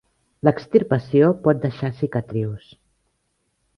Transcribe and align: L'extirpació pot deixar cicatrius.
L'extirpació 0.47 1.29
pot 1.47 1.61
deixar 1.67 1.91
cicatrius. 2.03 2.73